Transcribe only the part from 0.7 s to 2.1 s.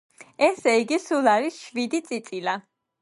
იგი, სულ არის შვიდი